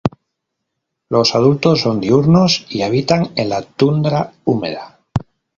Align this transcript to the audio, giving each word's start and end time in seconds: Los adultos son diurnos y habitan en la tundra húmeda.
Los 1.09 1.35
adultos 1.35 1.81
son 1.81 1.99
diurnos 1.99 2.65
y 2.71 2.81
habitan 2.81 3.31
en 3.35 3.49
la 3.49 3.61
tundra 3.61 4.33
húmeda. 4.45 4.99